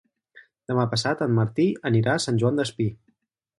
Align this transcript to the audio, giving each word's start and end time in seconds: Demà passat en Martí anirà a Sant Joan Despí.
Demà 0.71 0.85
passat 0.93 1.21
en 1.27 1.35
Martí 1.41 1.67
anirà 1.91 2.17
a 2.17 2.25
Sant 2.27 2.43
Joan 2.45 2.61
Despí. 2.63 2.91